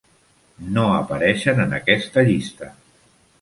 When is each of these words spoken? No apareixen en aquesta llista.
No 0.77 0.85
apareixen 0.93 1.61
en 1.67 1.77
aquesta 1.81 2.25
llista. 2.31 2.73